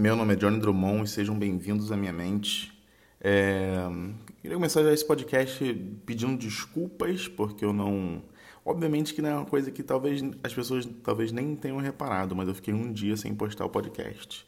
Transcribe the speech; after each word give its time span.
Meu 0.00 0.16
nome 0.16 0.32
é 0.32 0.36
Johnny 0.36 0.58
Drummond 0.58 1.04
e 1.04 1.06
sejam 1.06 1.38
bem-vindos 1.38 1.92
à 1.92 1.96
minha 1.96 2.10
mente. 2.10 2.72
É... 3.20 3.86
Queria 4.40 4.56
começar 4.56 4.82
já 4.82 4.94
esse 4.94 5.06
podcast 5.06 5.62
pedindo 6.06 6.38
desculpas, 6.38 7.28
porque 7.28 7.62
eu 7.62 7.70
não. 7.70 8.22
Obviamente 8.64 9.12
que 9.12 9.20
não 9.20 9.28
é 9.28 9.34
uma 9.34 9.44
coisa 9.44 9.70
que 9.70 9.82
talvez 9.82 10.22
as 10.42 10.54
pessoas 10.54 10.88
talvez 11.04 11.32
nem 11.32 11.54
tenham 11.54 11.76
reparado, 11.76 12.34
mas 12.34 12.48
eu 12.48 12.54
fiquei 12.54 12.72
um 12.72 12.90
dia 12.90 13.14
sem 13.14 13.34
postar 13.34 13.66
o 13.66 13.68
podcast. 13.68 14.46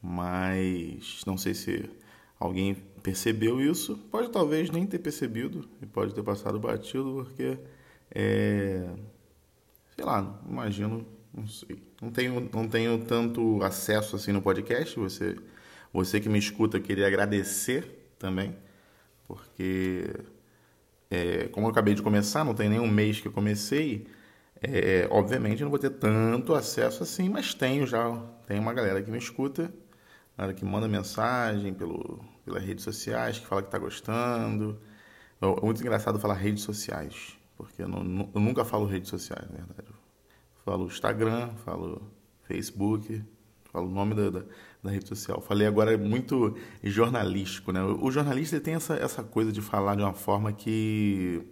Mas 0.00 1.22
não 1.26 1.36
sei 1.36 1.54
se 1.54 1.90
alguém 2.38 2.76
percebeu 3.02 3.60
isso. 3.60 3.98
Pode 4.12 4.30
talvez 4.30 4.70
nem 4.70 4.86
ter 4.86 5.00
percebido 5.00 5.68
e 5.82 5.86
pode 5.86 6.14
ter 6.14 6.22
passado 6.22 6.60
batido, 6.60 7.14
porque 7.14 7.58
é... 8.12 8.88
sei 9.96 10.04
lá, 10.04 10.40
imagino 10.48 11.04
não 11.34 11.46
sei. 11.48 11.82
Não 12.00 12.10
tenho, 12.10 12.48
não 12.52 12.68
tenho 12.68 13.04
tanto 13.04 13.62
acesso 13.62 14.16
assim 14.16 14.32
no 14.32 14.40
podcast. 14.40 14.98
Você, 14.98 15.36
você 15.92 16.20
que 16.20 16.28
me 16.28 16.38
escuta, 16.38 16.76
eu 16.76 16.82
queria 16.82 17.06
agradecer 17.06 18.14
também, 18.18 18.56
porque 19.26 20.08
é, 21.10 21.48
como 21.48 21.66
eu 21.66 21.70
acabei 21.70 21.94
de 21.94 22.02
começar, 22.02 22.44
não 22.44 22.54
tem 22.54 22.68
nem 22.68 22.80
um 22.80 22.88
mês 22.88 23.20
que 23.20 23.28
eu 23.28 23.32
comecei, 23.32 24.06
é, 24.62 25.08
obviamente 25.10 25.62
não 25.62 25.70
vou 25.70 25.78
ter 25.78 25.90
tanto 25.90 26.54
acesso 26.54 27.02
assim, 27.02 27.28
mas 27.28 27.54
tenho 27.54 27.86
já. 27.86 28.16
Tem 28.46 28.58
uma 28.58 28.72
galera 28.72 29.02
que 29.02 29.10
me 29.10 29.18
escuta, 29.18 29.72
galera 30.38 30.54
que 30.54 30.64
manda 30.64 30.88
mensagem 30.88 31.74
pelo, 31.74 32.24
pelas 32.44 32.62
redes 32.62 32.84
sociais, 32.84 33.38
que 33.38 33.46
fala 33.46 33.62
que 33.62 33.68
está 33.68 33.78
gostando. 33.78 34.80
É 35.40 35.64
muito 35.64 35.80
engraçado 35.80 36.18
falar 36.18 36.34
redes 36.34 36.62
sociais, 36.62 37.36
porque 37.56 37.82
eu, 37.82 37.88
não, 37.88 38.30
eu 38.34 38.40
nunca 38.40 38.64
falo 38.64 38.86
redes 38.86 39.10
sociais, 39.10 39.46
na 39.50 39.58
verdade 39.58 40.03
falo 40.64 40.86
Instagram, 40.86 41.50
falo 41.64 42.02
Facebook, 42.42 43.22
falo 43.72 43.88
o 43.88 43.90
nome 43.90 44.14
da, 44.14 44.30
da, 44.30 44.42
da, 44.82 44.90
rede 44.90 45.08
social. 45.08 45.40
Falei 45.40 45.66
agora 45.66 45.96
muito 45.98 46.56
jornalístico, 46.82 47.72
né? 47.72 47.82
O 47.82 48.10
jornalista 48.10 48.60
tem 48.60 48.74
essa, 48.74 48.94
essa 48.94 49.22
coisa 49.22 49.52
de 49.52 49.60
falar 49.60 49.94
de 49.94 50.02
uma 50.02 50.14
forma 50.14 50.52
que, 50.52 51.42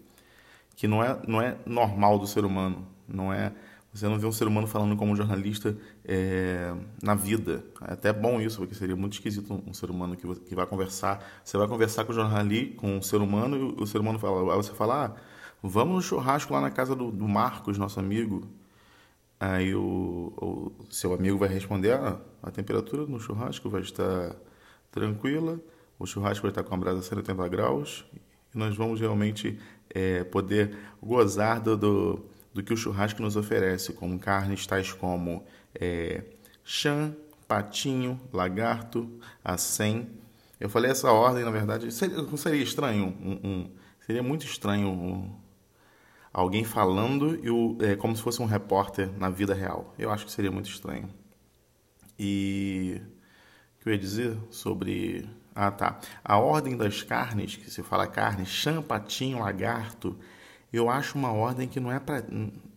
que 0.76 0.86
não, 0.86 1.02
é, 1.02 1.20
não 1.26 1.40
é 1.40 1.56
normal 1.66 2.18
do 2.18 2.26
ser 2.26 2.44
humano. 2.44 2.86
Não 3.06 3.32
é 3.32 3.52
você 3.92 4.08
não 4.08 4.18
vê 4.18 4.26
um 4.26 4.32
ser 4.32 4.48
humano 4.48 4.66
falando 4.66 4.96
como 4.96 5.14
jornalista 5.14 5.76
é, 6.02 6.74
na 7.02 7.14
vida. 7.14 7.62
É 7.86 7.92
até 7.92 8.10
bom 8.10 8.40
isso, 8.40 8.58
porque 8.58 8.74
seria 8.74 8.96
muito 8.96 9.12
esquisito 9.14 9.52
um, 9.52 9.70
um 9.70 9.74
ser 9.74 9.90
humano 9.90 10.16
que, 10.16 10.26
que 10.40 10.54
vai 10.54 10.66
conversar. 10.66 11.22
Você 11.44 11.58
vai 11.58 11.68
conversar 11.68 12.04
com 12.04 12.12
o 12.12 12.14
jornalista, 12.14 12.76
com 12.76 12.96
um 12.96 13.02
ser 13.02 13.18
humano, 13.18 13.56
e 13.56 13.60
o, 13.60 13.82
o 13.82 13.86
ser 13.86 13.98
humano 13.98 14.18
fala, 14.18 14.50
aí 14.50 14.56
você 14.56 14.72
fala, 14.72 15.04
ah, 15.04 15.20
vamos 15.62 15.94
no 15.94 16.00
churrasco 16.00 16.54
lá 16.54 16.60
na 16.62 16.70
casa 16.70 16.96
do, 16.96 17.10
do 17.10 17.28
Marcos, 17.28 17.76
nosso 17.76 18.00
amigo. 18.00 18.48
Aí 19.44 19.74
o, 19.74 20.32
o 20.40 20.72
seu 20.88 21.12
amigo 21.12 21.36
vai 21.36 21.48
responder: 21.48 21.94
ah, 21.94 22.16
a 22.40 22.48
temperatura 22.52 23.04
no 23.06 23.18
churrasco 23.18 23.68
vai 23.68 23.80
estar 23.80 24.36
tranquila, 24.88 25.58
o 25.98 26.06
churrasco 26.06 26.42
vai 26.42 26.52
estar 26.52 26.62
com 26.62 26.72
a 26.72 26.78
brasa 26.78 27.00
a 27.00 27.02
180 27.02 27.48
graus 27.48 28.04
e 28.14 28.20
nós 28.56 28.76
vamos 28.76 29.00
realmente 29.00 29.58
é, 29.90 30.22
poder 30.22 30.76
gozar 31.02 31.60
do, 31.60 31.76
do, 31.76 32.24
do, 32.54 32.62
que 32.62 32.72
o 32.72 32.76
churrasco 32.76 33.20
nos 33.20 33.34
oferece, 33.34 33.92
como 33.92 34.16
carnes 34.16 34.64
tais 34.64 34.92
como 34.92 35.44
é, 35.74 36.22
chã, 36.62 37.12
patinho, 37.48 38.20
lagarto, 38.32 39.10
acém. 39.44 40.08
Eu 40.60 40.68
falei 40.68 40.92
essa 40.92 41.10
ordem, 41.10 41.42
na 41.42 41.50
verdade, 41.50 41.90
seria, 41.90 42.24
seria 42.36 42.62
estranho, 42.62 43.06
um, 43.20 43.40
um, 43.42 43.70
seria 44.06 44.22
muito 44.22 44.46
estranho 44.46 44.86
um, 44.86 45.34
alguém 46.32 46.64
falando 46.64 47.38
e 47.44 47.50
o, 47.50 47.76
é, 47.80 47.94
como 47.94 48.16
se 48.16 48.22
fosse 48.22 48.40
um 48.40 48.46
repórter 48.46 49.10
na 49.18 49.28
vida 49.28 49.54
real. 49.54 49.94
Eu 49.98 50.10
acho 50.10 50.24
que 50.24 50.32
seria 50.32 50.50
muito 50.50 50.70
estranho. 50.70 51.08
E 52.18 53.00
o 53.76 53.82
que 53.82 53.88
eu 53.88 53.92
ia 53.92 53.98
dizer 53.98 54.38
sobre. 54.50 55.28
Ah, 55.54 55.70
tá. 55.70 55.98
A 56.24 56.38
ordem 56.38 56.76
das 56.76 57.02
carnes, 57.02 57.56
que 57.56 57.70
se 57.70 57.82
fala 57.82 58.06
carne, 58.06 58.46
chã, 58.46 58.80
patinho, 58.80 59.40
lagarto, 59.40 60.16
eu 60.72 60.88
acho 60.88 61.18
uma 61.18 61.32
ordem 61.32 61.68
que 61.68 61.78
não 61.78 61.92
é 61.92 61.98
para. 61.98 62.24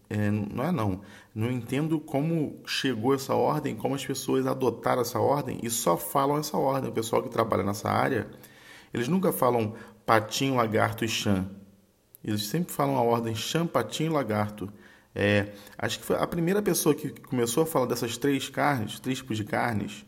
É, 0.09 0.29
não 0.29 0.63
é 0.63 0.71
não. 0.71 1.01
Não 1.33 1.51
entendo 1.51 1.99
como 1.99 2.61
chegou 2.65 3.13
essa 3.15 3.33
ordem, 3.33 3.75
como 3.75 3.95
as 3.95 4.05
pessoas 4.05 4.45
adotaram 4.45 5.01
essa 5.01 5.19
ordem 5.19 5.59
e 5.63 5.69
só 5.69 5.97
falam 5.97 6.37
essa 6.37 6.57
ordem. 6.57 6.89
O 6.89 6.93
pessoal 6.93 7.23
que 7.23 7.29
trabalha 7.29 7.63
nessa 7.63 7.89
área, 7.89 8.27
eles 8.93 9.07
nunca 9.07 9.31
falam 9.31 9.73
patinho, 10.05 10.55
lagarto 10.55 11.03
e 11.05 11.07
chã 11.07 11.49
eles 12.25 12.47
sempre 12.47 12.73
falam 12.73 12.97
a 12.97 13.01
ordem 13.01 13.35
chã, 13.35 13.67
patinho 13.67 14.11
e 14.11 14.13
lagarto. 14.13 14.71
É, 15.13 15.47
acho 15.77 15.99
que 15.99 16.05
foi 16.05 16.17
a 16.17 16.27
primeira 16.27 16.61
pessoa 16.61 16.93
que 16.93 17.09
começou 17.21 17.63
a 17.63 17.65
falar 17.65 17.85
dessas 17.85 18.17
três 18.17 18.49
carnes, 18.49 18.99
três 18.99 19.19
tipos 19.19 19.37
de 19.37 19.43
carnes, 19.45 20.05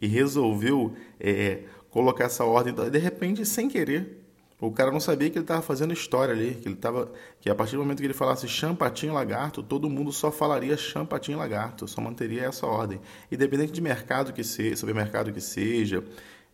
e 0.00 0.06
resolveu 0.06 0.96
é, 1.20 1.64
colocar 1.90 2.24
essa 2.24 2.44
ordem, 2.44 2.74
de 2.74 2.98
repente, 2.98 3.44
sem 3.44 3.68
querer. 3.68 4.24
O 4.60 4.70
cara 4.70 4.90
não 4.90 5.00
sabia 5.00 5.30
que 5.30 5.38
ele 5.38 5.44
estava 5.44 5.62
fazendo 5.62 5.92
história 5.92 6.34
ali, 6.34 6.54
que 6.54 6.68
ele 6.68 6.76
tava, 6.76 7.10
que 7.40 7.48
a 7.48 7.54
partir 7.54 7.76
do 7.76 7.82
momento 7.82 7.98
que 7.98 8.06
ele 8.06 8.12
falasse 8.12 8.46
chã, 8.46 8.74
patinho, 8.74 9.14
lagarto, 9.14 9.62
todo 9.62 9.88
mundo 9.88 10.12
só 10.12 10.30
falaria 10.30 10.76
chã, 10.76 11.04
patinho, 11.06 11.38
lagarto, 11.38 11.86
só 11.88 12.00
manteria 12.00 12.44
essa 12.44 12.66
ordem. 12.66 13.00
Independente 13.30 13.72
de 13.72 13.80
mercado 13.80 14.32
que 14.32 14.44
seja, 14.44 14.76
supermercado 14.76 15.32
que 15.32 15.40
seja, 15.40 16.04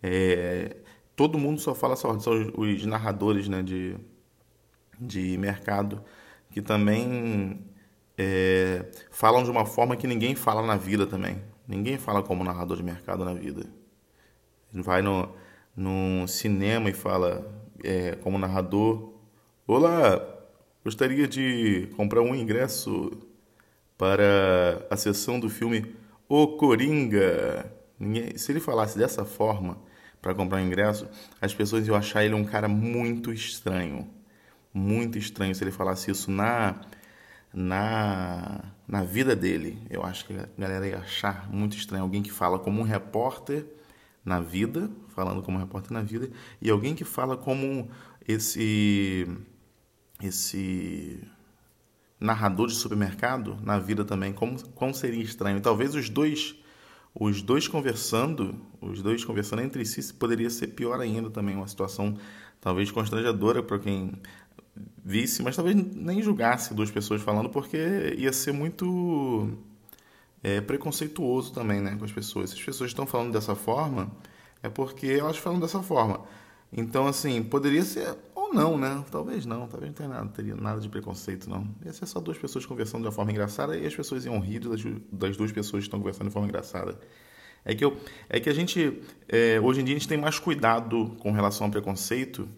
é, 0.02 0.76
todo 1.16 1.38
mundo 1.38 1.60
só 1.60 1.74
fala 1.74 1.94
essa 1.94 2.06
ordem, 2.06 2.22
são 2.22 2.32
os, 2.32 2.78
os 2.78 2.86
narradores, 2.86 3.48
né, 3.48 3.62
de 3.62 3.96
de 5.00 5.36
mercado 5.38 6.02
que 6.50 6.62
também 6.62 7.60
é, 8.16 8.86
falam 9.10 9.44
de 9.44 9.50
uma 9.50 9.66
forma 9.66 9.96
que 9.96 10.06
ninguém 10.06 10.34
fala 10.34 10.62
na 10.62 10.76
vida 10.76 11.06
também. 11.06 11.42
Ninguém 11.68 11.98
fala 11.98 12.22
como 12.22 12.42
narrador 12.42 12.76
de 12.76 12.82
mercado 12.82 13.24
na 13.24 13.34
vida. 13.34 13.66
Vai 14.72 15.02
no, 15.02 15.28
no 15.76 16.26
cinema 16.26 16.88
e 16.88 16.94
fala 16.94 17.46
é, 17.84 18.12
como 18.16 18.38
narrador: 18.38 19.12
Olá, 19.66 20.18
gostaria 20.82 21.28
de 21.28 21.88
comprar 21.96 22.22
um 22.22 22.34
ingresso 22.34 23.10
para 23.98 24.86
a 24.88 24.96
sessão 24.96 25.38
do 25.38 25.50
filme 25.50 25.94
O 26.28 26.56
Coringa. 26.56 27.70
Ninguém, 27.98 28.36
se 28.38 28.50
ele 28.50 28.60
falasse 28.60 28.96
dessa 28.96 29.24
forma 29.24 29.78
para 30.22 30.34
comprar 30.34 30.58
um 30.58 30.66
ingresso, 30.66 31.08
as 31.40 31.52
pessoas 31.52 31.86
iam 31.86 31.96
achar 31.96 32.24
ele 32.24 32.34
um 32.34 32.44
cara 32.44 32.66
muito 32.66 33.30
estranho 33.32 34.08
muito 34.76 35.16
estranho 35.16 35.54
se 35.54 35.64
ele 35.64 35.72
falasse 35.72 36.10
isso 36.10 36.30
na, 36.30 36.82
na, 37.52 38.62
na 38.86 39.02
vida 39.02 39.34
dele. 39.34 39.82
Eu 39.88 40.04
acho 40.04 40.26
que 40.26 40.34
a 40.34 40.48
galera 40.58 40.86
ia 40.86 40.98
achar 40.98 41.50
muito 41.50 41.76
estranho 41.76 42.02
alguém 42.02 42.22
que 42.22 42.30
fala 42.30 42.58
como 42.58 42.80
um 42.80 42.84
repórter 42.84 43.66
na 44.22 44.38
vida, 44.38 44.90
falando 45.08 45.42
como 45.42 45.56
um 45.56 45.60
repórter 45.60 45.92
na 45.92 46.02
vida, 46.02 46.30
e 46.60 46.68
alguém 46.68 46.94
que 46.94 47.04
fala 47.04 47.36
como 47.36 47.88
esse 48.28 49.26
esse 50.22 51.22
narrador 52.18 52.68
de 52.68 52.74
supermercado 52.74 53.58
na 53.62 53.78
vida 53.78 54.04
também, 54.04 54.32
como, 54.32 54.62
como 54.70 54.94
seria 54.94 55.22
estranho. 55.22 55.60
Talvez 55.60 55.94
os 55.94 56.08
dois 56.08 56.56
os 57.18 57.40
dois 57.40 57.66
conversando, 57.66 58.60
os 58.78 59.00
dois 59.00 59.24
conversando 59.24 59.62
entre 59.62 59.86
si, 59.86 60.12
poderia 60.12 60.50
ser 60.50 60.68
pior 60.68 61.00
ainda 61.00 61.30
também, 61.30 61.56
uma 61.56 61.66
situação 61.66 62.18
talvez 62.60 62.90
constrangedora 62.90 63.62
para 63.62 63.78
quem 63.78 64.20
visse, 65.04 65.42
mas 65.42 65.56
talvez 65.56 65.76
nem 65.76 66.22
julgasse 66.22 66.74
duas 66.74 66.90
pessoas 66.90 67.22
falando, 67.22 67.48
porque 67.48 68.14
ia 68.18 68.32
ser 68.32 68.52
muito 68.52 69.50
é, 70.42 70.60
preconceituoso 70.60 71.52
também 71.52 71.80
né, 71.80 71.96
com 71.98 72.04
as 72.04 72.12
pessoas. 72.12 72.50
Se 72.50 72.56
as 72.56 72.62
pessoas 72.62 72.90
estão 72.90 73.06
falando 73.06 73.32
dessa 73.32 73.54
forma, 73.54 74.10
é 74.62 74.68
porque 74.68 75.06
elas 75.06 75.36
falam 75.36 75.60
dessa 75.60 75.82
forma. 75.82 76.20
Então, 76.72 77.06
assim, 77.06 77.42
poderia 77.42 77.82
ser 77.82 78.16
ou 78.34 78.52
não, 78.52 78.76
né? 78.76 79.04
Talvez 79.10 79.46
não, 79.46 79.66
talvez 79.66 79.90
não 79.90 79.94
tenha 79.94 80.08
nada, 80.08 80.28
teria 80.28 80.54
nada 80.54 80.80
de 80.80 80.88
preconceito, 80.88 81.48
não. 81.48 81.66
Ia 81.84 81.92
ser 81.92 82.06
só 82.06 82.20
duas 82.20 82.38
pessoas 82.38 82.66
conversando 82.66 83.02
de 83.02 83.06
uma 83.08 83.12
forma 83.12 83.30
engraçada 83.30 83.76
e 83.76 83.86
as 83.86 83.94
pessoas 83.94 84.24
iam 84.24 84.38
rir 84.40 84.60
das, 84.60 84.82
das 85.10 85.36
duas 85.36 85.52
pessoas 85.52 85.82
que 85.82 85.88
estão 85.88 85.98
conversando 85.98 86.28
de 86.28 86.32
forma 86.32 86.48
engraçada. 86.48 86.98
É 87.64 87.74
que, 87.74 87.84
eu, 87.84 87.96
é 88.28 88.38
que 88.38 88.48
a 88.48 88.54
gente, 88.54 89.02
é, 89.28 89.60
hoje 89.60 89.80
em 89.80 89.84
dia, 89.84 89.96
a 89.96 89.98
gente 89.98 90.08
tem 90.08 90.18
mais 90.18 90.38
cuidado 90.38 91.16
com 91.18 91.32
relação 91.32 91.66
ao 91.66 91.70
preconceito 91.70 92.48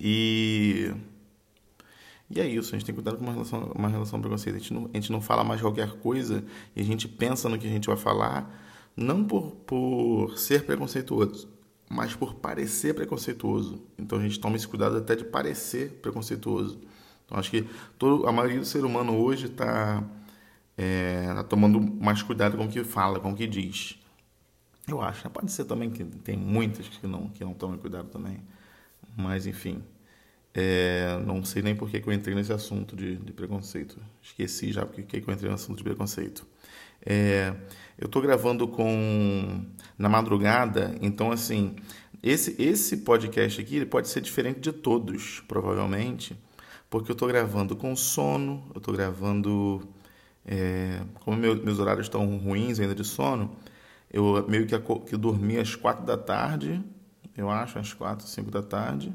e 0.00 0.90
e 2.30 2.40
é 2.40 2.46
isso, 2.46 2.74
a 2.74 2.78
gente 2.78 2.86
tem 2.86 2.94
cuidar 2.94 3.12
com 3.12 3.22
uma 3.22 3.32
relação, 3.32 3.72
uma 3.74 3.88
relação 3.88 4.20
preconceito. 4.20 4.56
A 4.56 4.58
gente, 4.58 4.72
não, 4.72 4.90
a 4.92 4.96
gente 4.96 5.12
não 5.12 5.20
fala 5.20 5.44
mais 5.44 5.60
qualquer 5.60 5.90
coisa 5.98 6.44
e 6.74 6.80
a 6.80 6.84
gente 6.84 7.06
pensa 7.06 7.48
no 7.48 7.58
que 7.58 7.66
a 7.66 7.70
gente 7.70 7.86
vai 7.86 7.96
falar, 7.96 8.50
não 8.96 9.24
por, 9.24 9.52
por 9.66 10.38
ser 10.38 10.64
preconceituoso, 10.64 11.48
mas 11.88 12.14
por 12.14 12.34
parecer 12.34 12.94
preconceituoso. 12.94 13.82
Então 13.98 14.18
a 14.18 14.22
gente 14.22 14.40
toma 14.40 14.56
esse 14.56 14.66
cuidado 14.66 14.96
até 14.96 15.14
de 15.14 15.24
parecer 15.24 15.98
preconceituoso. 16.00 16.80
Então 17.24 17.38
acho 17.38 17.50
que 17.50 17.66
todo, 17.98 18.26
a 18.26 18.32
maioria 18.32 18.58
do 18.58 18.66
ser 18.66 18.84
humano 18.84 19.16
hoje 19.16 19.46
está 19.46 20.02
é, 20.76 21.32
tá 21.34 21.44
tomando 21.44 21.80
mais 21.80 22.22
cuidado 22.22 22.56
com 22.56 22.64
o 22.64 22.68
que 22.68 22.82
fala, 22.84 23.20
com 23.20 23.32
o 23.32 23.36
que 23.36 23.46
diz. 23.46 23.98
Eu 24.88 25.00
acho. 25.00 25.28
Pode 25.30 25.50
ser 25.52 25.64
também 25.64 25.90
que 25.90 26.04
tem 26.04 26.36
muitas 26.36 26.88
que 26.88 27.06
não, 27.06 27.28
que 27.28 27.44
não 27.44 27.54
tomam 27.54 27.78
cuidado 27.78 28.08
também. 28.08 28.40
Mas 29.16 29.46
enfim. 29.46 29.82
É, 30.56 31.18
não 31.26 31.44
sei 31.44 31.62
nem 31.62 31.74
por 31.74 31.90
que, 31.90 32.00
eu 32.06 32.12
entrei 32.12 32.34
nesse 32.34 32.52
assunto 32.52 32.94
de, 32.94 33.16
de 33.16 33.32
preconceito. 33.32 33.98
Esqueci 34.22 34.72
já 34.72 34.86
por 34.86 35.02
que, 35.02 35.20
que 35.20 35.28
eu 35.28 35.34
entrei 35.34 35.48
no 35.48 35.56
assunto 35.56 35.78
de 35.78 35.84
preconceito. 35.84 36.46
É, 37.04 37.52
eu 37.98 38.06
estou 38.06 38.22
gravando 38.22 38.68
com 38.68 39.64
na 39.98 40.08
madrugada, 40.08 40.94
então 41.02 41.32
assim, 41.32 41.76
esse, 42.22 42.60
esse 42.62 42.98
podcast 42.98 43.60
aqui 43.60 43.76
ele 43.76 43.86
pode 43.86 44.08
ser 44.08 44.20
diferente 44.20 44.60
de 44.60 44.72
todos, 44.72 45.42
provavelmente, 45.46 46.38
porque 46.88 47.10
eu 47.10 47.14
estou 47.14 47.28
gravando 47.28 47.76
com 47.76 47.94
sono, 47.96 48.64
eu 48.74 48.78
estou 48.78 48.94
gravando. 48.94 49.86
É, 50.46 51.00
como 51.20 51.36
meu, 51.36 51.56
meus 51.64 51.78
horários 51.78 52.06
estão 52.06 52.36
ruins 52.38 52.78
ainda 52.78 52.94
de 52.94 53.04
sono, 53.04 53.56
eu 54.12 54.46
meio 54.48 54.66
que, 54.66 54.78
que 54.78 55.16
dormi 55.16 55.58
às 55.58 55.74
quatro 55.74 56.04
da 56.04 56.16
tarde, 56.16 56.82
eu 57.36 57.50
acho, 57.50 57.78
às 57.78 57.92
quatro, 57.92 58.26
cinco 58.26 58.50
da 58.50 58.62
tarde. 58.62 59.12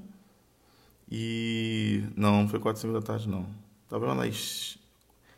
E. 1.12 2.04
Não, 2.16 2.42
não 2.42 2.48
foi 2.48 2.60
quatro, 2.60 2.82
cinco 2.82 2.94
da 2.94 3.02
tarde, 3.02 3.28
não. 3.28 3.46
Estava 3.86 4.12
umas 4.14 4.78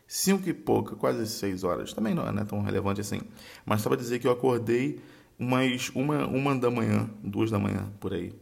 cinco 0.06 0.46
e 0.48 0.52
pouca, 0.52 0.94
quase 0.94 1.26
seis 1.26 1.64
horas. 1.64 1.92
Também 1.92 2.14
não 2.14 2.26
é 2.26 2.32
né, 2.32 2.44
tão 2.44 2.60
relevante 2.60 3.00
assim. 3.00 3.20
Mas 3.64 3.80
estava 3.80 3.94
a 3.94 3.98
dizer 3.98 4.18
que 4.18 4.26
eu 4.26 4.32
acordei 4.32 5.00
umas 5.38 5.90
uma, 5.94 6.26
uma 6.26 6.54
da 6.54 6.70
manhã, 6.70 7.08
duas 7.22 7.50
da 7.50 7.58
manhã, 7.58 7.90
por 7.98 8.12
aí. 8.12 8.32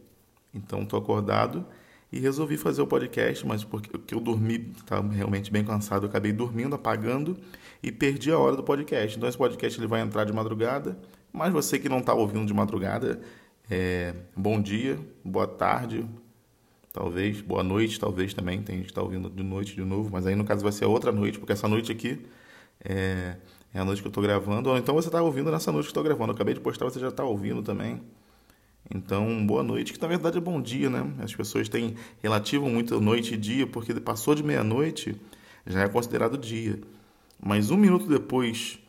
Então 0.53 0.81
estou 0.83 0.99
acordado 0.99 1.65
e 2.11 2.19
resolvi 2.19 2.57
fazer 2.57 2.81
o 2.81 2.87
podcast, 2.87 3.47
mas 3.47 3.63
porque 3.63 4.13
eu 4.13 4.19
dormi, 4.19 4.73
estava 4.75 5.07
realmente 5.13 5.49
bem 5.49 5.63
cansado, 5.63 6.05
eu 6.05 6.09
acabei 6.09 6.33
dormindo, 6.33 6.75
apagando 6.75 7.37
e 7.81 7.91
perdi 7.91 8.31
a 8.31 8.37
hora 8.37 8.57
do 8.57 8.63
podcast. 8.63 9.17
Então 9.17 9.29
esse 9.29 9.37
podcast 9.37 9.79
ele 9.79 9.87
vai 9.87 10.01
entrar 10.01 10.25
de 10.25 10.33
madrugada, 10.33 10.99
mas 11.31 11.53
você 11.53 11.79
que 11.79 11.87
não 11.87 11.99
está 11.99 12.13
ouvindo 12.13 12.45
de 12.45 12.53
madrugada, 12.53 13.21
é, 13.69 14.13
bom 14.35 14.61
dia, 14.61 14.99
boa 15.23 15.47
tarde, 15.47 16.05
talvez, 16.91 17.41
boa 17.41 17.63
noite, 17.63 17.99
talvez 17.99 18.33
também, 18.33 18.61
tem 18.61 18.77
gente 18.77 18.85
que 18.85 18.91
está 18.91 19.01
ouvindo 19.01 19.29
de 19.29 19.43
noite 19.43 19.75
de 19.75 19.83
novo, 19.83 20.09
mas 20.11 20.25
aí 20.25 20.35
no 20.35 20.43
caso 20.43 20.63
vai 20.63 20.71
ser 20.71 20.85
outra 20.85 21.11
noite, 21.11 21.39
porque 21.39 21.53
essa 21.53 21.67
noite 21.67 21.91
aqui 21.91 22.19
é, 22.83 23.37
é 23.73 23.79
a 23.79 23.85
noite 23.85 24.01
que 24.01 24.07
eu 24.07 24.11
estou 24.11 24.23
gravando, 24.23 24.69
ou 24.69 24.77
então 24.77 24.93
você 24.95 25.07
está 25.07 25.21
ouvindo 25.21 25.51
nessa 25.51 25.71
noite 25.71 25.85
que 25.85 25.91
estou 25.91 26.03
gravando, 26.03 26.31
eu 26.31 26.35
acabei 26.35 26.53
de 26.53 26.59
postar, 26.59 26.85
você 26.85 26.99
já 26.99 27.09
está 27.09 27.23
ouvindo 27.23 27.61
também. 27.61 28.01
Então, 28.93 29.45
boa 29.45 29.63
noite, 29.63 29.93
que 29.93 30.01
na 30.01 30.07
verdade 30.07 30.37
é 30.37 30.41
bom 30.41 30.61
dia, 30.61 30.89
né? 30.89 31.09
As 31.19 31.33
pessoas 31.33 31.69
têm 31.69 31.95
relativo 32.21 32.67
muito 32.67 32.99
noite 32.99 33.35
e 33.35 33.37
dia, 33.37 33.65
porque 33.65 33.93
passou 33.93 34.35
de 34.35 34.43
meia-noite 34.43 35.15
já 35.65 35.81
é 35.83 35.87
considerado 35.87 36.37
dia. 36.37 36.79
Mas 37.39 37.71
um 37.71 37.77
minuto 37.77 38.07
depois 38.07 38.79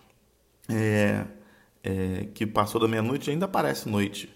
é, 0.68 1.24
é, 1.84 2.26
que 2.34 2.46
passou 2.46 2.80
da 2.80 2.88
meia-noite 2.88 3.30
ainda 3.30 3.46
parece 3.46 3.88
noite. 3.88 4.34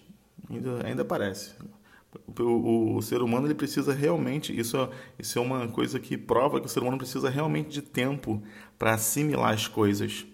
Ainda, 0.49 0.85
ainda 0.85 1.03
parece. 1.03 1.53
O, 2.43 2.97
o, 2.97 3.01
ser 3.01 3.21
humano 3.21 3.47
ele 3.47 3.55
precisa 3.55 3.93
realmente, 3.93 4.57
isso, 4.57 4.77
é, 4.77 4.89
isso 5.17 5.39
é 5.39 5.41
uma 5.41 5.67
coisa 5.67 5.99
que 5.99 6.17
prova 6.17 6.59
que 6.59 6.65
o 6.65 6.69
ser 6.69 6.81
humano 6.81 6.97
precisa 6.97 7.29
realmente 7.29 7.69
de 7.69 7.81
tempo 7.81 8.41
para 8.77 8.93
assimilar 8.93 9.53
as 9.53 9.67
coisas. 9.67 10.25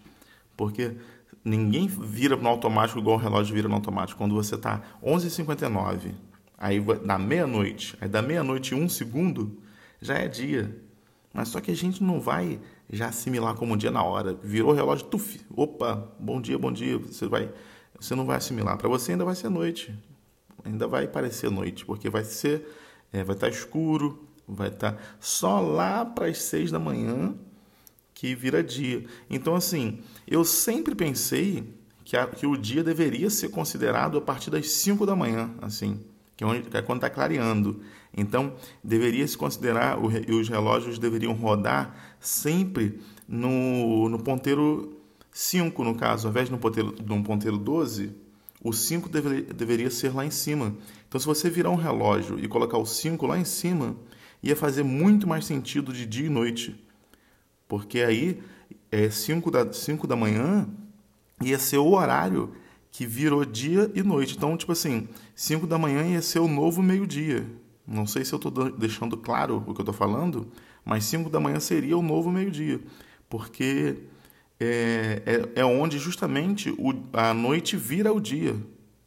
Porque 0.56 0.96
ninguém 1.44 1.88
vira 1.88 2.36
no 2.36 2.48
automático 2.48 3.00
igual 3.00 3.18
o 3.18 3.20
relógio 3.20 3.54
vira 3.54 3.68
no 3.68 3.76
automático. 3.76 4.18
Quando 4.18 4.36
você 4.36 4.56
está 4.56 4.82
11h59, 5.04 6.14
aí 6.58 6.80
da 6.80 7.18
meia-noite, 7.18 7.98
aí 8.00 8.08
da 8.08 8.22
meia-noite 8.22 8.76
um 8.76 8.88
segundo, 8.90 9.58
já 10.02 10.16
é 10.16 10.28
dia. 10.28 10.76
Mas 11.34 11.50
só 11.50 11.60
que 11.60 11.72
a 11.72 11.76
gente 11.76 12.04
não 12.04 12.20
vai 12.20 12.60
já 12.90 13.08
assimilar 13.08 13.56
como 13.56 13.76
dia 13.76 13.92
na 13.92 14.04
hora. 14.04 14.38
Virou 14.44 14.72
relógio, 14.74 15.06
tuf, 15.08 15.42
opa, 15.56 16.12
bom 16.20 16.40
dia, 16.40 16.58
bom 16.60 16.72
dia. 16.72 16.98
Você 16.98 17.28
vai, 17.28 17.52
você 18.00 18.14
não 18.14 18.26
vai 18.26 18.38
assimilar. 18.38 18.78
Para 18.78 18.88
você 18.88 19.14
ainda 19.14 19.26
vai 19.26 19.36
ser 19.36 19.50
noite 19.50 19.94
ainda 20.64 20.88
vai 20.88 21.08
parecer 21.08 21.50
noite, 21.50 21.86
porque 21.86 22.10
vai 22.10 22.24
ser, 22.24 22.68
é, 23.12 23.24
vai 23.24 23.36
estar 23.36 23.48
tá 23.48 23.54
escuro, 23.54 24.28
vai 24.48 24.70
estar 24.70 24.94
tá 24.94 25.02
só 25.20 25.60
lá 25.60 26.06
para 26.06 26.28
as 26.28 26.40
seis 26.40 26.72
da 26.72 26.80
manhã 26.80 27.36
que 28.14 28.36
vira 28.36 28.64
dia. 28.64 29.06
Então, 29.30 29.56
assim, 29.56 30.00
eu 30.28 30.46
sempre 30.46 30.96
pensei 30.96 31.74
que, 32.04 32.16
a, 32.16 32.28
que 32.28 32.46
o 32.46 32.56
dia 32.56 32.84
deveria 32.84 33.30
ser 33.30 33.50
considerado 33.50 34.18
a 34.18 34.22
partir 34.22 34.50
das 34.50 34.70
cinco 34.70 35.06
da 35.06 35.16
manhã, 35.16 35.52
assim, 35.62 36.00
que 36.36 36.44
é, 36.44 36.48
onde, 36.48 36.70
que 36.70 36.78
é 36.78 36.82
quando 36.82 37.00
está 37.00 37.10
clareando. 37.10 37.82
Então, 38.16 38.54
deveria 38.84 39.28
se 39.28 39.38
considerar, 39.38 39.98
o, 40.00 40.08
os 40.08 40.48
relógios 40.48 41.00
deveriam 41.00 41.34
rodar 41.34 42.16
sempre 42.20 43.02
no, 43.28 44.08
no 44.10 44.20
ponteiro 44.20 45.00
5, 45.32 45.84
no 45.84 45.96
caso, 45.96 46.28
ao 46.28 46.32
invés 46.32 46.48
de 46.48 46.52
no 46.52 46.60
ponteiro, 46.60 46.96
um 47.10 47.24
ponteiro 47.24 47.58
12, 47.58 48.16
o 48.64 48.72
5 48.72 49.10
deve, 49.10 49.42
deveria 49.42 49.92
ser 49.92 50.16
lá 50.16 50.26
em 50.26 50.32
cima. 50.32 50.76
Então, 51.08 51.20
se 51.20 51.26
você 51.28 51.50
virar 51.50 51.70
um 51.70 51.76
relógio 51.76 52.40
e 52.40 52.48
colocar 52.48 52.78
o 52.78 52.86
5 52.86 53.28
lá 53.28 53.38
em 53.38 53.44
cima, 53.44 53.96
ia 54.42 54.56
fazer 54.56 54.84
muito 54.84 55.28
mais 55.28 55.46
sentido 55.46 55.92
de 55.92 56.06
dia 56.06 56.28
e 56.28 56.30
noite. 56.30 56.76
Porque 57.68 58.00
aí, 58.00 58.42
5 59.12 59.50
é, 59.50 59.52
da, 59.52 59.74
cinco 59.74 60.08
da 60.08 60.16
manhã 60.16 60.68
ia 61.42 61.60
ser 61.60 61.78
o 61.78 61.92
horário 61.92 62.54
que 62.92 63.06
virou 63.06 63.44
dia 63.44 63.92
e 63.94 64.02
noite. 64.02 64.36
Então, 64.38 64.56
tipo 64.56 64.72
assim, 64.72 65.10
5 65.36 65.68
da 65.68 65.78
manhã 65.78 66.04
ia 66.06 66.22
ser 66.22 66.40
o 66.40 66.48
novo 66.48 66.82
meio-dia. 66.82 67.46
Não 67.86 68.08
sei 68.08 68.24
se 68.24 68.34
eu 68.34 68.38
estou 68.38 68.72
deixando 68.72 69.18
claro 69.18 69.58
o 69.68 69.74
que 69.74 69.82
eu 69.82 69.84
estou 69.84 69.94
falando, 69.94 70.48
mas 70.86 71.04
5 71.06 71.30
da 71.30 71.40
manhã 71.40 71.60
seria 71.60 71.98
o 71.98 72.02
novo 72.02 72.32
meio-dia. 72.32 72.80
Porque 73.28 73.98
é, 74.60 75.22
é, 75.26 75.62
é 75.62 75.66
onde 75.66 75.98
justamente 75.98 76.70
o, 76.72 76.94
a 77.14 77.34
noite 77.34 77.76
vira 77.76 78.14
o 78.14 78.20
dia. 78.20 78.56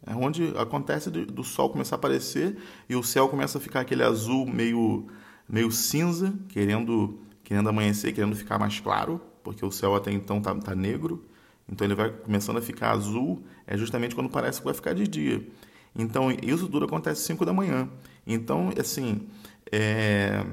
É 0.07 0.15
onde 0.15 0.53
acontece 0.57 1.11
do 1.11 1.43
sol 1.43 1.71
começar 1.71 1.97
a 1.97 1.99
aparecer 1.99 2.57
e 2.89 2.95
o 2.95 3.03
céu 3.03 3.29
começa 3.29 3.59
a 3.59 3.61
ficar 3.61 3.81
aquele 3.81 4.05
azul 4.05 4.47
meio, 4.47 5.09
meio 5.49 5.73
cinza, 5.73 6.33
querendo, 6.49 7.19
querendo 7.43 7.69
amanhecer, 7.69 8.13
querendo 8.13 8.37
ficar 8.37 8.57
mais 8.57 8.79
claro, 8.79 9.21
porque 9.43 9.65
o 9.65 9.73
céu 9.73 9.97
até 9.97 10.13
então 10.13 10.39
está 10.39 10.55
tá 10.55 10.75
negro. 10.77 11.25
Então 11.69 11.85
ele 11.85 11.97
vai 11.97 12.11
começando 12.11 12.59
a 12.59 12.63
ficar 12.63 12.93
azul, 12.93 13.43
é 13.67 13.77
justamente 13.77 14.15
quando 14.15 14.31
parece 14.31 14.61
que 14.61 14.65
vai 14.65 14.75
ficar 14.75 14.95
de 14.95 15.09
dia. 15.09 15.45
Então 15.93 16.31
isso 16.31 16.69
tudo 16.69 16.85
acontece 16.85 17.23
às 17.23 17.27
5 17.27 17.45
da 17.45 17.53
manhã. 17.53 17.89
Então, 18.25 18.71
assim, 18.79 19.27
é... 19.73 20.47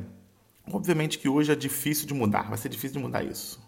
obviamente 0.72 1.19
que 1.19 1.30
hoje 1.30 1.51
é 1.51 1.56
difícil 1.56 2.07
de 2.07 2.13
mudar, 2.16 2.50
vai 2.50 2.57
ser 2.57 2.69
difícil 2.69 2.98
de 2.98 3.04
mudar 3.04 3.24
isso 3.24 3.62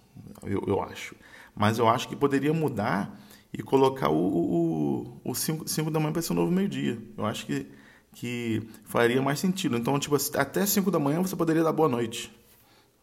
eu, 0.48 0.64
eu 0.68 0.82
acho. 0.82 1.16
Mas 1.56 1.78
eu 1.78 1.88
acho 1.88 2.08
que 2.08 2.16
poderia 2.16 2.54
mudar 2.54 3.20
e 3.54 3.64
colocar 3.64 4.10
o 4.10 5.34
5 5.34 5.90
da 5.90 6.00
manhã 6.00 6.12
para 6.12 6.22
ser 6.22 6.34
o 6.34 6.36
novo 6.36 6.52
meio-dia. 6.52 7.02
Eu 7.18 7.26
acho 7.26 7.46
que, 7.46 7.66
que 8.14 8.62
faria 8.84 9.22
mais 9.22 9.40
sentido. 9.40 9.78
Então, 9.78 9.98
tipo, 9.98 10.16
até 10.36 10.66
5 10.66 10.92
da 10.92 11.00
manhã 11.00 11.22
você 11.22 11.36
poderia 11.36 11.64
dar 11.64 11.72
boa 11.72 11.88
noite. 11.88 12.32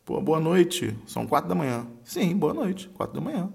Pô, 0.05 0.21
boa 0.21 0.41
noite, 0.41 0.95
são 1.07 1.27
4 1.27 1.49
da 1.49 1.55
manhã. 1.55 1.87
Sim, 2.05 2.37
boa 2.37 2.53
noite, 2.53 2.89
4 2.91 3.15
da 3.15 3.21
manhã. 3.21 3.51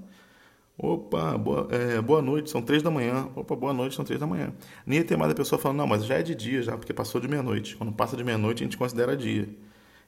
Opa, 0.77 1.37
boa, 1.37 1.67
é, 1.71 2.01
boa 2.01 2.21
noite, 2.21 2.49
são 2.49 2.61
3 2.61 2.81
da 2.81 2.89
manhã. 2.89 3.29
Opa, 3.35 3.55
boa 3.55 3.73
noite, 3.73 3.95
são 3.95 4.05
3 4.05 4.19
da 4.19 4.25
manhã. 4.25 4.53
Nem 4.85 4.99
ia 4.99 5.05
ter 5.05 5.17
mais 5.17 5.31
a 5.31 5.35
pessoa 5.35 5.59
falando, 5.59 5.79
não, 5.79 5.87
mas 5.87 6.05
já 6.05 6.15
é 6.15 6.23
de 6.23 6.33
dia 6.33 6.61
já, 6.63 6.77
porque 6.77 6.93
passou 6.93 7.19
de 7.19 7.27
meia-noite. 7.27 7.75
Quando 7.75 7.91
passa 7.91 8.15
de 8.15 8.23
meia-noite, 8.23 8.63
a 8.63 8.65
gente 8.65 8.77
considera 8.77 9.17
dia. 9.17 9.49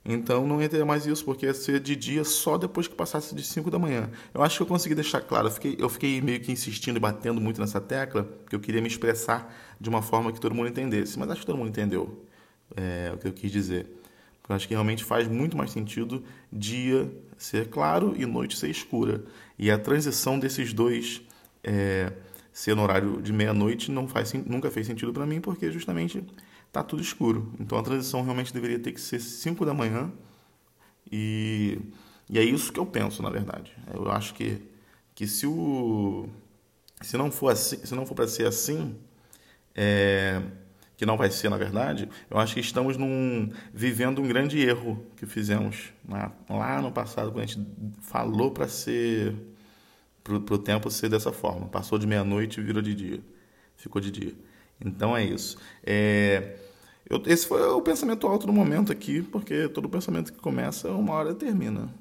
Então 0.03 0.47
não 0.47 0.61
ia 0.61 0.69
ter 0.69 0.83
mais 0.85 1.05
isso, 1.05 1.23
porque 1.25 1.45
ia 1.45 1.53
ser 1.53 1.79
de 1.79 1.95
dia 1.95 2.23
só 2.23 2.57
depois 2.57 2.87
que 2.87 2.95
passasse 2.95 3.35
de 3.35 3.43
5 3.43 3.69
da 3.69 3.77
manhã. 3.77 4.09
Eu 4.33 4.41
acho 4.41 4.57
que 4.57 4.63
eu 4.63 4.67
consegui 4.67 4.95
deixar 4.95 5.21
claro. 5.21 5.47
Eu 5.47 5.51
fiquei, 5.51 5.75
eu 5.77 5.89
fiquei 5.89 6.21
meio 6.21 6.39
que 6.39 6.51
insistindo 6.51 6.97
e 6.97 6.99
batendo 6.99 7.39
muito 7.41 7.59
nessa 7.59 7.81
tecla, 7.81 8.23
porque 8.23 8.55
eu 8.55 8.59
queria 8.59 8.81
me 8.81 8.87
expressar 8.87 9.53
de 9.79 9.89
uma 9.89 10.01
forma 10.01 10.31
que 10.31 10.39
todo 10.39 10.55
mundo 10.55 10.69
entendesse. 10.69 11.19
Mas 11.19 11.29
acho 11.29 11.41
que 11.41 11.45
todo 11.45 11.57
mundo 11.57 11.69
entendeu 11.69 12.25
é, 12.75 13.11
o 13.13 13.17
que 13.17 13.27
eu 13.27 13.33
quis 13.33 13.51
dizer. 13.51 13.87
Eu 14.47 14.55
acho 14.55 14.67
que 14.67 14.73
realmente 14.73 15.03
faz 15.03 15.27
muito 15.27 15.55
mais 15.55 15.71
sentido 15.71 16.23
dia 16.51 17.11
ser 17.37 17.67
claro 17.67 18.15
e 18.17 18.25
noite 18.25 18.57
ser 18.57 18.69
escura. 18.69 19.23
E 19.59 19.69
a 19.69 19.77
transição 19.77 20.39
desses 20.39 20.73
dois 20.73 21.21
é, 21.63 22.11
ser 22.59 22.75
no 22.75 22.83
horário 22.83 23.21
de 23.21 23.31
meia-noite 23.31 23.89
não 23.89 24.05
faz, 24.05 24.33
nunca 24.33 24.69
fez 24.69 24.85
sentido 24.85 25.13
para 25.13 25.25
mim, 25.25 25.39
porque 25.39 25.71
justamente 25.71 26.21
tá 26.73 26.83
tudo 26.83 27.01
escuro. 27.01 27.53
Então 27.57 27.77
a 27.77 27.81
transição 27.81 28.21
realmente 28.21 28.53
deveria 28.53 28.77
ter 28.77 28.91
que 28.91 28.99
ser 28.99 29.21
5 29.21 29.65
da 29.65 29.73
manhã. 29.73 30.11
E, 31.09 31.79
e 32.29 32.37
é 32.37 32.43
isso 32.43 32.73
que 32.73 32.77
eu 32.77 32.85
penso, 32.85 33.23
na 33.23 33.29
verdade. 33.29 33.73
Eu 33.93 34.11
acho 34.11 34.33
que, 34.33 34.61
que 35.15 35.25
se 35.25 35.47
o 35.47 36.27
se 37.01 37.15
não 37.15 37.31
for 37.31 37.49
assim, 37.53 37.77
se 37.77 37.95
não 37.95 38.05
for 38.05 38.13
para 38.13 38.27
ser 38.27 38.45
assim, 38.45 38.93
é, 39.73 40.41
que 40.97 41.05
não 41.05 41.15
vai 41.15 41.31
ser 41.31 41.47
na 41.47 41.55
verdade, 41.55 42.09
eu 42.29 42.37
acho 42.37 42.55
que 42.55 42.59
estamos 42.59 42.97
num, 42.97 43.53
vivendo 43.73 44.21
um 44.21 44.27
grande 44.27 44.59
erro 44.59 45.01
que 45.15 45.25
fizemos 45.25 45.93
lá, 46.05 46.33
lá 46.49 46.81
no 46.81 46.91
passado 46.91 47.31
quando 47.31 47.43
a 47.43 47.45
gente 47.45 47.65
falou 48.01 48.51
para 48.51 48.67
ser 48.67 49.33
para 50.23 50.35
o 50.35 50.57
tempo 50.57 50.89
ser 50.89 51.09
dessa 51.09 51.31
forma. 51.31 51.67
Passou 51.67 51.97
de 51.97 52.07
meia-noite 52.07 52.59
e 52.59 52.63
virou 52.63 52.81
de 52.81 52.93
dia. 52.93 53.21
Ficou 53.75 54.01
de 54.01 54.11
dia. 54.11 54.33
Então 54.79 55.15
é 55.15 55.23
isso. 55.23 55.57
É, 55.83 56.57
eu, 57.09 57.21
esse 57.25 57.47
foi 57.47 57.61
o 57.61 57.81
pensamento 57.81 58.27
alto 58.27 58.45
do 58.45 58.53
momento 58.53 58.91
aqui, 58.91 59.21
porque 59.21 59.67
todo 59.69 59.89
pensamento 59.89 60.31
que 60.31 60.39
começa, 60.39 60.89
uma 60.91 61.13
hora 61.13 61.33
termina. 61.33 61.93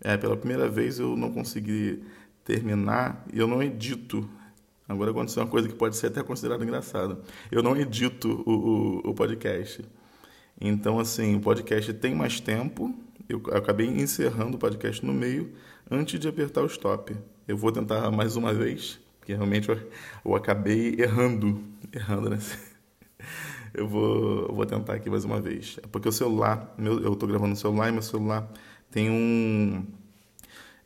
É, 0.00 0.16
pela 0.16 0.36
primeira 0.36 0.68
vez 0.68 0.98
eu 0.98 1.16
não 1.16 1.30
consegui 1.32 2.02
terminar 2.44 3.24
e 3.32 3.38
eu 3.38 3.46
não 3.46 3.62
edito. 3.62 4.28
Agora 4.88 5.10
aconteceu 5.10 5.42
uma 5.42 5.48
coisa 5.48 5.68
que 5.68 5.74
pode 5.74 5.96
ser 5.96 6.08
até 6.08 6.22
considerada 6.22 6.64
engraçada. 6.64 7.20
Eu 7.50 7.62
não 7.62 7.76
edito 7.76 8.42
o, 8.46 8.50
o, 9.06 9.10
o 9.10 9.14
podcast. 9.14 9.84
Então, 10.64 11.00
assim, 11.00 11.34
o 11.34 11.40
podcast 11.40 11.92
tem 11.94 12.14
mais 12.14 12.38
tempo. 12.38 12.94
Eu 13.28 13.42
acabei 13.52 13.88
encerrando 13.88 14.54
o 14.54 14.60
podcast 14.60 15.04
no 15.04 15.12
meio 15.12 15.52
antes 15.90 16.20
de 16.20 16.28
apertar 16.28 16.62
o 16.62 16.66
stop. 16.66 17.16
Eu 17.48 17.56
vou 17.56 17.72
tentar 17.72 18.12
mais 18.12 18.36
uma 18.36 18.54
vez, 18.54 19.00
porque 19.18 19.34
realmente 19.34 19.68
eu, 19.68 19.90
eu 20.24 20.36
acabei 20.36 20.94
errando. 20.96 21.60
Errando, 21.92 22.30
né? 22.30 22.38
Eu 23.74 23.88
vou, 23.88 24.48
eu 24.48 24.54
vou 24.54 24.66
tentar 24.66 24.92
aqui 24.92 25.08
mais 25.08 25.24
uma 25.24 25.40
vez. 25.40 25.78
É 25.82 25.86
porque 25.86 26.06
o 26.06 26.12
celular, 26.12 26.74
meu, 26.76 27.02
eu 27.02 27.14
estou 27.14 27.26
gravando 27.26 27.52
no 27.52 27.56
celular 27.56 27.88
e 27.88 27.92
meu 27.92 28.02
celular 28.02 28.46
tem 28.90 29.08
um. 29.08 29.86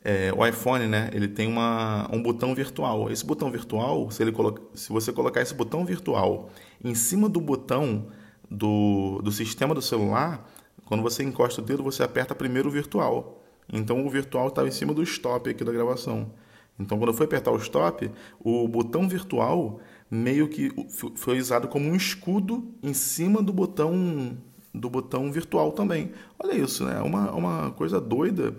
É, 0.01 0.31
o 0.33 0.47
iPhone, 0.47 0.87
né? 0.87 1.09
Ele 1.11 1.27
tem 1.27 1.49
uma, 1.49 2.09
um 2.13 2.23
botão 2.23 2.55
virtual. 2.55 3.11
Esse 3.11 3.25
botão 3.25 3.51
virtual, 3.51 4.09
se, 4.09 4.23
ele 4.23 4.31
coloca, 4.31 4.61
se 4.73 4.89
você 4.89 5.11
colocar 5.11 5.41
esse 5.41 5.53
botão 5.53 5.83
virtual 5.85 6.49
em 6.81 6.95
cima 6.95 7.27
do 7.27 7.41
botão 7.41 8.07
do, 8.49 9.21
do 9.23 9.31
sistema 9.31 9.73
do 9.73 9.81
celular, 9.81 10.49
quando 10.85 11.03
você 11.03 11.23
encosta 11.23 11.61
o 11.61 11.63
dedo, 11.63 11.83
você 11.83 12.03
aperta 12.03 12.33
primeiro 12.33 12.69
o 12.69 12.71
virtual. 12.71 13.43
Então 13.71 14.05
o 14.05 14.09
virtual 14.09 14.47
estava 14.47 14.67
em 14.67 14.71
cima 14.71 14.93
do 14.93 15.03
stop 15.03 15.49
aqui 15.49 15.63
da 15.63 15.71
gravação. 15.71 16.31
Então 16.79 16.97
quando 16.97 17.09
eu 17.09 17.13
fui 17.13 17.25
apertar 17.25 17.51
o 17.51 17.57
stop, 17.57 18.09
o 18.39 18.67
botão 18.67 19.07
virtual 19.07 19.79
meio 20.09 20.47
que 20.47 20.71
foi 21.15 21.37
usado 21.39 21.67
como 21.67 21.89
um 21.89 21.95
escudo 21.95 22.71
em 22.81 22.93
cima 22.93 23.41
do 23.41 23.51
botão 23.51 24.37
do 24.73 24.89
botão 24.89 25.31
virtual 25.31 25.71
também. 25.71 26.11
Olha 26.39 26.53
isso, 26.53 26.85
né? 26.85 27.01
Uma, 27.01 27.31
uma 27.31 27.71
coisa 27.71 27.99
doida, 27.99 28.55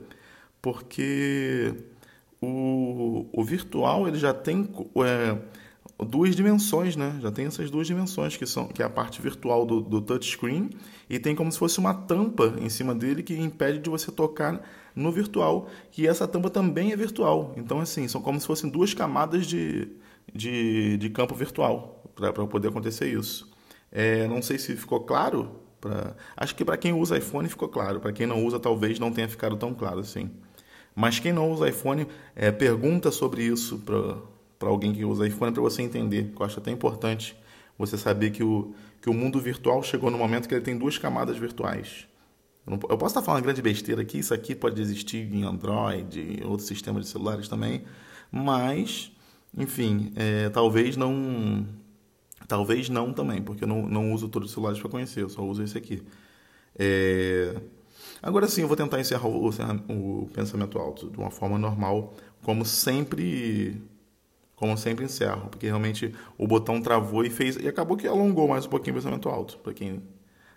porque 0.61 1.75
o, 2.40 3.26
o 3.33 3.45
virtual 3.45 4.09
ele 4.09 4.18
já 4.18 4.35
tem 4.35 4.68
é, 5.04 5.38
duas 5.99 6.37
dimensões, 6.37 6.97
né? 6.97 7.19
Já 7.21 7.31
tem 7.31 7.47
essas 7.47 7.71
duas 7.71 7.87
dimensões 7.87 8.37
que 8.37 8.47
são 8.47 8.69
que 8.69 8.83
é 8.83 8.85
a 8.87 8.90
parte 8.90 9.21
virtual 9.21 9.67
do, 9.67 9.81
do 9.81 10.00
touchscreen 10.00 10.71
e 11.09 11.19
tem 11.19 11.35
como 11.35 11.50
se 11.50 11.59
fosse 11.59 11.78
uma 11.78 11.95
tampa 11.95 12.55
em 12.61 12.69
cima 12.69 12.95
dele 12.95 13.23
que 13.23 13.35
impede 13.35 13.78
de 13.78 13.90
você 13.90 14.12
tocar 14.12 14.62
no 14.95 15.11
virtual. 15.11 15.69
E 15.97 16.07
essa 16.07 16.28
tampa 16.28 16.50
também 16.50 16.93
é 16.93 16.97
virtual. 16.97 17.55
Então 17.57 17.81
assim 17.81 18.07
são 18.07 18.21
como 18.21 18.40
se 18.40 18.47
fossem 18.47 18.71
duas 18.71 18.95
camadas 18.95 19.47
de 19.47 19.88
de, 20.35 20.97
de 20.97 21.11
campo 21.11 21.35
virtual 21.35 22.02
para 22.14 22.33
poder 22.33 22.69
acontecer 22.69 23.09
isso. 23.09 23.50
É, 23.90 24.26
não 24.26 24.43
sei 24.43 24.59
se 24.59 24.76
ficou 24.76 25.00
claro. 25.00 25.50
Pra... 25.81 26.14
Acho 26.37 26.55
que 26.55 26.64
para 26.64 26.76
quem 26.76 26.93
usa 26.93 27.19
iPhone 27.19 27.49
ficou 27.49 27.69
claro. 27.69 28.00
Para 28.00 28.12
quem 28.12 28.26
não 28.26 28.45
usa, 28.45 28.59
talvez 28.59 28.99
não 28.99 29.12
tenha 29.12 29.28
ficado 29.28 29.57
tão 29.57 29.75
claro 29.75 30.00
assim. 30.00 30.31
Mas 30.95 31.19
quem 31.19 31.33
não 31.33 31.50
usa 31.50 31.69
iPhone, 31.69 32.07
é, 32.35 32.50
pergunta 32.50 33.11
sobre 33.11 33.45
isso 33.45 33.78
para 33.78 34.17
alguém 34.60 34.92
que 34.92 35.04
usa 35.04 35.26
iPhone 35.26 35.52
para 35.52 35.62
você 35.62 35.82
entender. 35.82 36.32
Eu 36.38 36.44
acho 36.44 36.58
até 36.58 36.70
importante 36.70 37.36
você 37.78 37.96
saber 37.96 38.30
que 38.30 38.42
o, 38.42 38.74
que 39.00 39.08
o 39.08 39.14
mundo 39.14 39.38
virtual 39.40 39.82
chegou 39.82 40.10
no 40.10 40.18
momento 40.18 40.48
que 40.48 40.54
ele 40.54 40.64
tem 40.64 40.76
duas 40.76 40.98
camadas 40.98 41.36
virtuais. 41.36 42.06
Eu, 42.66 42.72
não, 42.72 42.80
eu 42.88 42.98
posso 42.98 43.12
estar 43.12 43.22
falando 43.22 43.42
grande 43.42 43.62
besteira 43.62 44.02
aqui, 44.02 44.18
isso 44.18 44.34
aqui 44.34 44.54
pode 44.54 44.80
existir 44.80 45.32
em 45.32 45.44
Android, 45.44 46.20
em 46.20 46.44
outros 46.44 46.66
sistemas 46.66 47.04
de 47.04 47.10
celulares 47.10 47.48
também, 47.48 47.84
mas 48.30 49.12
enfim, 49.56 50.12
é, 50.16 50.48
talvez 50.50 50.96
não. 50.96 51.66
Talvez 52.46 52.88
não 52.88 53.12
também, 53.12 53.42
porque 53.42 53.64
eu 53.64 53.68
não, 53.68 53.82
não 53.86 54.12
uso 54.12 54.28
todos 54.28 54.48
os 54.48 54.54
celulares 54.54 54.80
para 54.80 54.88
conhecer, 54.88 55.22
eu 55.22 55.28
só 55.28 55.42
uso 55.42 55.62
esse 55.62 55.76
aqui. 55.76 56.02
É... 56.78 57.54
Agora 58.22 58.48
sim, 58.48 58.62
eu 58.62 58.68
vou 58.68 58.76
tentar 58.76 58.98
encerrar 59.00 59.28
o, 59.28 59.48
o, 59.48 60.30
pensamento 60.32 60.78
alto 60.78 61.10
de 61.10 61.18
uma 61.18 61.30
forma 61.30 61.58
normal, 61.58 62.14
como 62.42 62.64
sempre 62.64 63.82
como 64.58 64.76
sempre 64.76 65.04
encerro, 65.04 65.48
porque 65.48 65.66
realmente 65.66 66.12
o 66.36 66.46
botão 66.46 66.82
travou 66.82 67.24
e 67.24 67.30
fez 67.30 67.56
e 67.56 67.68
acabou 67.68 67.96
que 67.96 68.08
alongou 68.08 68.48
mais 68.48 68.66
um 68.66 68.68
pouquinho 68.68 68.96
o 68.96 68.98
pensamento 68.98 69.28
alto. 69.28 69.56
Para 69.58 69.72
quem 69.72 70.02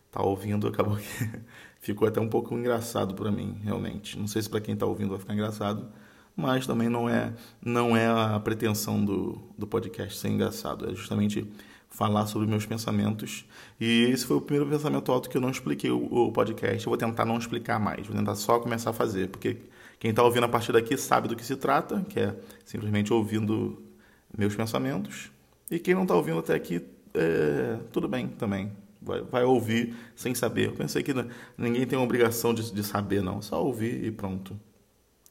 está 0.07 0.23
ouvindo, 0.23 0.67
acabou 0.67 0.97
que 0.97 1.29
ficou 1.79 2.07
até 2.07 2.19
um 2.19 2.27
pouco 2.27 2.55
engraçado 2.55 3.13
para 3.13 3.31
mim, 3.31 3.59
realmente. 3.63 4.17
Não 4.17 4.27
sei 4.27 4.41
se 4.41 4.49
para 4.49 4.59
quem 4.59 4.73
está 4.73 4.87
ouvindo 4.87 5.11
vai 5.11 5.19
ficar 5.19 5.33
engraçado, 5.35 5.87
mas 6.35 6.65
também 6.65 6.89
não 6.89 7.07
é, 7.07 7.31
não 7.63 7.95
é 7.95 8.07
a 8.07 8.39
pretensão 8.39 9.05
do, 9.05 9.39
do 9.55 9.67
podcast 9.67 10.17
ser 10.17 10.29
engraçado, 10.29 10.89
é 10.89 10.95
justamente 10.95 11.47
falar 11.87 12.25
sobre 12.25 12.47
meus 12.47 12.65
pensamentos. 12.65 13.45
E 13.79 14.05
esse 14.05 14.25
foi 14.25 14.37
o 14.37 14.41
primeiro 14.41 14.67
pensamento 14.67 15.11
alto 15.11 15.29
que 15.29 15.37
eu 15.37 15.41
não 15.41 15.51
expliquei 15.51 15.91
o, 15.91 16.05
o 16.05 16.31
podcast. 16.31 16.87
Eu 16.87 16.89
vou 16.89 16.97
tentar 16.97 17.23
não 17.23 17.37
explicar 17.37 17.79
mais, 17.79 18.07
vou 18.07 18.15
tentar 18.15 18.33
só 18.33 18.59
começar 18.59 18.89
a 18.89 18.93
fazer, 18.93 19.27
porque 19.27 19.57
quem 19.99 20.09
está 20.09 20.23
ouvindo 20.23 20.45
a 20.45 20.49
partir 20.49 20.71
daqui 20.71 20.97
sabe 20.97 21.27
do 21.27 21.35
que 21.35 21.45
se 21.45 21.55
trata, 21.55 22.03
que 22.09 22.19
é 22.19 22.35
simplesmente 22.65 23.13
ouvindo 23.13 23.90
meus 24.37 24.55
pensamentos. 24.55 25.31
E 25.69 25.79
quem 25.79 25.93
não 25.93 26.03
está 26.03 26.15
ouvindo 26.15 26.39
até 26.39 26.53
aqui, 26.53 26.81
é, 27.13 27.77
tudo 27.91 28.07
bem 28.07 28.27
também. 28.27 28.71
Vai, 29.01 29.21
vai, 29.21 29.43
ouvir 29.43 29.95
sem 30.15 30.35
saber. 30.35 30.67
Eu 30.67 30.73
pensei 30.73 31.01
que 31.01 31.13
ninguém 31.57 31.87
tem 31.87 31.97
obrigação 31.97 32.53
de, 32.53 32.71
de 32.71 32.83
saber, 32.83 33.21
não. 33.21 33.41
Só 33.41 33.63
ouvir 33.63 34.03
e 34.03 34.11
pronto. 34.11 34.59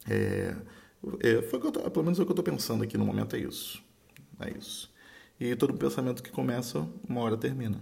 É, 0.08 0.54
é, 1.20 1.42
foi 1.42 1.60
tô, 1.60 1.90
pelo 1.90 2.04
menos 2.04 2.18
é 2.18 2.22
o 2.22 2.26
que 2.26 2.32
eu 2.32 2.34
estou 2.38 2.44
pensando 2.44 2.82
aqui 2.82 2.98
no 2.98 3.04
momento, 3.04 3.36
é 3.36 3.38
isso. 3.38 3.82
É 4.40 4.50
isso. 4.50 4.90
E 5.38 5.54
todo 5.56 5.72
pensamento 5.74 6.22
que 6.22 6.30
começa, 6.30 6.86
uma 7.08 7.20
hora 7.20 7.36
termina. 7.36 7.80